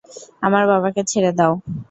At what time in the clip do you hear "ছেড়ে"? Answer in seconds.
1.03-1.31